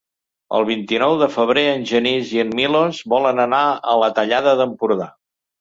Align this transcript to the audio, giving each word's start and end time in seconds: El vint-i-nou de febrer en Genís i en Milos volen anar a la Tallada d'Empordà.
El 0.59 0.63
vint-i-nou 0.69 1.17
de 1.23 1.27
febrer 1.35 1.65
en 1.73 1.85
Genís 1.91 2.33
i 2.37 2.41
en 2.45 2.55
Milos 2.61 3.03
volen 3.15 3.45
anar 3.47 3.63
a 3.93 3.97
la 4.05 4.11
Tallada 4.19 4.57
d'Empordà. 4.63 5.13